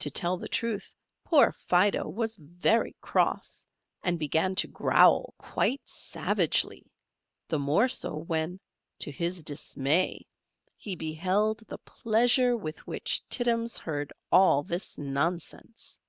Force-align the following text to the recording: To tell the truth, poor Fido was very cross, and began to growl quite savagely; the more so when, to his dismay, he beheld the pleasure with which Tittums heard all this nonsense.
To 0.00 0.10
tell 0.10 0.36
the 0.36 0.48
truth, 0.48 0.96
poor 1.22 1.52
Fido 1.52 2.08
was 2.08 2.36
very 2.40 2.96
cross, 3.00 3.64
and 4.02 4.18
began 4.18 4.56
to 4.56 4.66
growl 4.66 5.32
quite 5.38 5.88
savagely; 5.88 6.90
the 7.46 7.60
more 7.60 7.86
so 7.86 8.16
when, 8.16 8.58
to 8.98 9.12
his 9.12 9.44
dismay, 9.44 10.26
he 10.76 10.96
beheld 10.96 11.58
the 11.68 11.78
pleasure 11.78 12.56
with 12.56 12.84
which 12.84 13.22
Tittums 13.28 13.78
heard 13.78 14.12
all 14.32 14.64
this 14.64 14.98
nonsense. 14.98 16.00